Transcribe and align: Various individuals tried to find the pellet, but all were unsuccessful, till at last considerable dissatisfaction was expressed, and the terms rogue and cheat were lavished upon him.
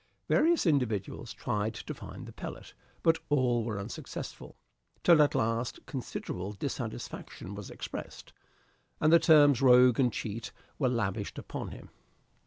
Various 0.29 0.65
individuals 0.65 1.31
tried 1.31 1.75
to 1.75 1.93
find 1.93 2.25
the 2.25 2.31
pellet, 2.33 2.73
but 3.03 3.19
all 3.29 3.63
were 3.63 3.79
unsuccessful, 3.79 4.55
till 5.03 5.21
at 5.21 5.35
last 5.35 5.85
considerable 5.85 6.53
dissatisfaction 6.53 7.53
was 7.53 7.69
expressed, 7.69 8.33
and 8.99 9.13
the 9.13 9.19
terms 9.19 9.61
rogue 9.61 9.99
and 9.99 10.11
cheat 10.11 10.51
were 10.79 10.89
lavished 10.89 11.37
upon 11.37 11.67
him. 11.67 11.91